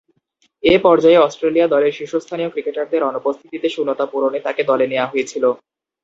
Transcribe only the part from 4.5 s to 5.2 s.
দলে নেয়া